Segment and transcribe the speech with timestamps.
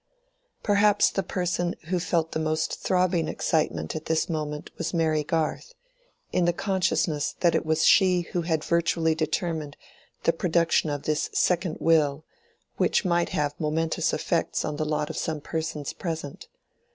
[0.63, 5.75] Perhaps the person who felt the most throbbing excitement at this moment was Mary Garth,
[6.31, 9.77] in the consciousness that it was she who had virtually determined
[10.23, 12.25] the production of this second will,
[12.77, 16.47] which might have momentous effects on the lot of some persons present.